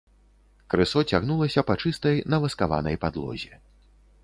Крысо 0.73 1.03
цягнулася 1.11 1.65
па 1.69 1.77
чыстай 1.85 2.17
наваскаванай 2.35 2.99
падлозе. 3.07 3.63